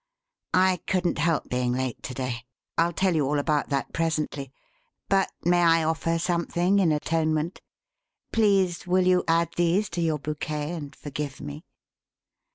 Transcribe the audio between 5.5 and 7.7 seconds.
I offer something in atonement?